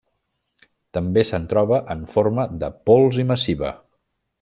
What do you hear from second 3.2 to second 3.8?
i massiva.